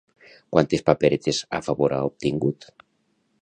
Quantes 0.55 0.81
paperetes 0.87 1.41
a 1.59 1.61
favor 1.67 1.95
ha 1.99 2.01
obtingut? 2.09 2.67